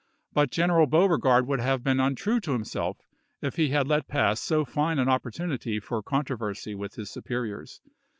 But 0.33 0.49
General 0.49 0.87
Beaure 0.87 1.19
gard 1.21 1.45
would 1.45 1.59
have 1.59 1.83
been 1.83 1.99
untrue 1.99 2.39
to 2.39 2.53
himself 2.53 2.97
if 3.39 3.57
he 3.57 3.69
had 3.69 3.87
let 3.87 4.07
pass 4.07 4.39
so 4.39 4.65
fine 4.65 4.97
an 4.97 5.07
opportunity 5.09 5.79
for 5.79 6.01
controversy 6.01 6.73
with 6.73 6.95
his 6.95 7.11
superiors. 7.11 7.81